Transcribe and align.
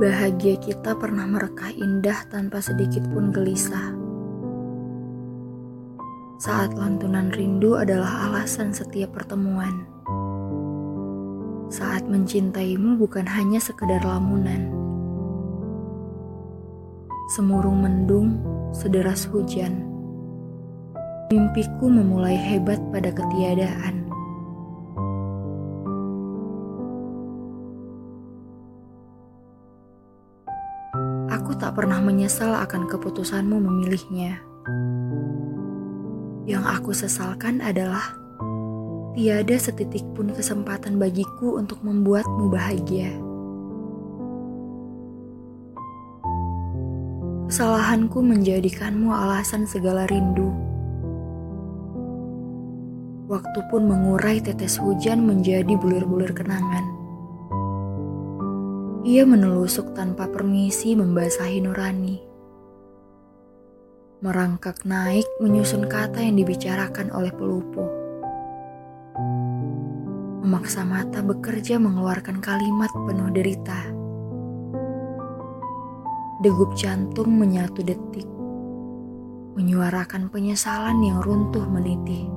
Bahagia 0.00 0.56
kita 0.56 0.96
pernah 0.96 1.28
merekah 1.28 1.76
indah 1.76 2.24
tanpa 2.32 2.64
sedikit 2.64 3.04
pun 3.12 3.28
gelisah. 3.28 3.92
Saat 6.40 6.72
lantunan 6.72 7.28
rindu 7.28 7.76
adalah 7.76 8.24
alasan 8.32 8.72
setiap 8.72 9.12
pertemuan. 9.12 9.84
Saat 11.68 12.08
mencintaimu 12.08 12.96
bukan 12.96 13.28
hanya 13.28 13.60
sekedar 13.60 14.00
lamunan. 14.00 14.72
Semurung 17.36 17.84
mendung, 17.84 18.40
sederas 18.72 19.28
hujan. 19.28 19.84
Mimpiku 21.28 21.92
memulai 21.92 22.40
hebat 22.40 22.80
pada 22.88 23.12
ketiadaan. 23.12 23.99
Aku 31.50 31.58
tak 31.58 31.82
pernah 31.82 31.98
menyesal 31.98 32.54
akan 32.62 32.86
keputusanmu 32.86 33.58
memilihnya. 33.58 34.38
Yang 36.46 36.64
aku 36.78 36.94
sesalkan 36.94 37.58
adalah 37.58 38.14
tiada 39.18 39.58
setitik 39.58 40.06
pun 40.14 40.30
kesempatan 40.30 41.02
bagiku 41.02 41.58
untuk 41.58 41.82
membuatmu 41.82 42.54
bahagia. 42.54 43.10
Kesalahanku 47.50 48.22
menjadikanmu 48.22 49.10
alasan 49.10 49.66
segala 49.66 50.06
rindu. 50.06 50.54
Waktu 53.26 53.58
pun 53.74 53.90
mengurai 53.90 54.38
tetes 54.38 54.78
hujan 54.78 55.26
menjadi 55.26 55.74
bulir-bulir 55.74 56.30
kenangan. 56.30 56.99
Ia 59.00 59.24
menelusuk 59.24 59.96
tanpa 59.96 60.28
permisi 60.28 60.92
membasahi 60.92 61.64
nurani. 61.64 62.20
Merangkak 64.20 64.84
naik 64.84 65.24
menyusun 65.40 65.88
kata 65.88 66.20
yang 66.20 66.36
dibicarakan 66.36 67.08
oleh 67.08 67.32
pelupu. 67.32 67.80
Memaksa 70.44 70.84
mata 70.84 71.24
bekerja 71.24 71.80
mengeluarkan 71.80 72.44
kalimat 72.44 72.92
penuh 72.92 73.32
derita. 73.32 73.80
Degup 76.44 76.76
jantung 76.76 77.40
menyatu 77.40 77.80
detik. 77.80 78.28
Menyuarakan 79.56 80.28
penyesalan 80.28 81.00
yang 81.00 81.24
runtuh 81.24 81.64
meniti. 81.64 82.28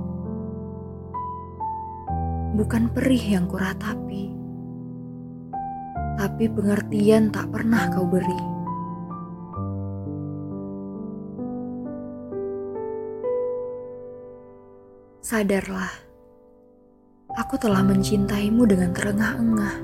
Bukan 2.56 2.88
perih 2.96 3.36
yang 3.36 3.52
kuratapi 3.52 4.03
tapi 6.24 6.48
pengertian 6.48 7.36
tak 7.36 7.52
pernah 7.52 7.92
kau 7.92 8.08
beri. 8.08 8.44
Sadarlah, 15.20 15.92
aku 17.36 17.60
telah 17.60 17.84
mencintaimu 17.84 18.64
dengan 18.64 18.96
terengah-engah. 18.96 19.76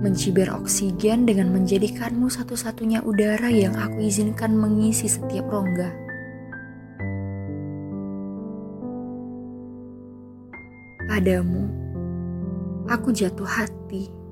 Mencibir 0.00 0.48
oksigen 0.48 1.28
dengan 1.28 1.52
menjadikanmu 1.52 2.32
satu-satunya 2.32 3.04
udara 3.04 3.52
yang 3.52 3.76
aku 3.76 4.08
izinkan 4.08 4.56
mengisi 4.56 5.04
setiap 5.04 5.52
rongga. 5.52 5.92
Padamu, 11.12 11.64
aku 12.88 13.12
jatuh 13.12 13.44
hati 13.44 14.25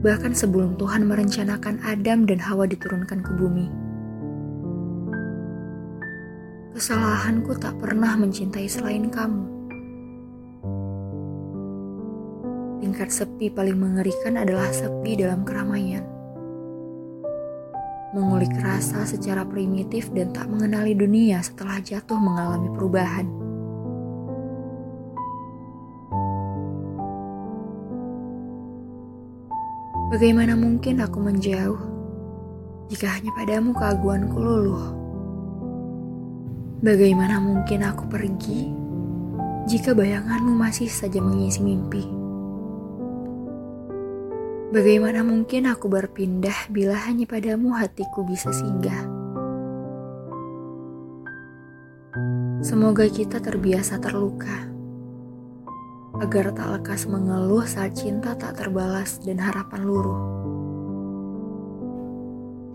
bahkan 0.00 0.32
sebelum 0.32 0.80
Tuhan 0.80 1.04
merencanakan 1.04 1.84
Adam 1.84 2.24
dan 2.24 2.40
Hawa 2.40 2.64
diturunkan 2.64 3.20
ke 3.20 3.32
bumi. 3.36 3.68
Kesalahanku 6.72 7.52
tak 7.60 7.76
pernah 7.76 8.16
mencintai 8.16 8.64
selain 8.64 9.12
kamu. 9.12 9.44
Tingkat 12.80 13.12
sepi 13.12 13.52
paling 13.52 13.76
mengerikan 13.76 14.40
adalah 14.40 14.72
sepi 14.72 15.20
dalam 15.20 15.44
keramaian. 15.44 16.00
Mengulik 18.16 18.50
rasa 18.64 19.04
secara 19.04 19.44
primitif 19.44 20.08
dan 20.16 20.32
tak 20.32 20.48
mengenali 20.48 20.96
dunia 20.96 21.44
setelah 21.44 21.78
jatuh 21.84 22.16
mengalami 22.16 22.72
perubahan. 22.72 23.39
Bagaimana 30.10 30.58
mungkin 30.58 30.98
aku 30.98 31.22
menjauh 31.22 31.78
jika 32.90 33.14
hanya 33.14 33.30
padamu 33.30 33.70
keaguanku 33.70 34.42
luluh? 34.42 34.84
Bagaimana 36.82 37.38
mungkin 37.38 37.86
aku 37.86 38.10
pergi 38.10 38.74
jika 39.70 39.94
bayanganmu 39.94 40.50
masih 40.58 40.90
saja 40.90 41.22
mengisi 41.22 41.62
mimpi? 41.62 42.02
Bagaimana 44.74 45.22
mungkin 45.22 45.70
aku 45.70 45.86
berpindah 45.86 46.66
bila 46.74 46.98
hanya 47.06 47.30
padamu 47.30 47.70
hatiku 47.78 48.26
bisa 48.26 48.50
singgah? 48.50 49.06
Semoga 52.66 53.06
kita 53.06 53.38
terbiasa 53.38 54.02
terluka 54.02 54.69
agar 56.20 56.52
tak 56.52 56.68
lekas 56.76 57.08
mengeluh 57.08 57.64
saat 57.64 57.96
cinta 57.96 58.36
tak 58.36 58.60
terbalas 58.60 59.16
dan 59.24 59.40
harapan 59.40 59.80
luruh. 59.80 60.20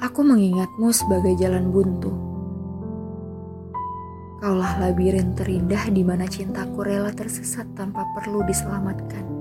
Aku 0.01 0.25
mengingatmu 0.25 0.89
sebagai 0.89 1.37
jalan 1.37 1.69
buntu. 1.69 2.09
Kaulah 4.41 4.77
labirin 4.81 5.37
terindah 5.37 5.89
di 5.93 6.01
mana 6.01 6.25
cintaku 6.25 6.85
rela 6.85 7.13
tersesat 7.13 7.69
tanpa 7.77 8.03
perlu 8.17 8.41
diselamatkan. 8.45 9.34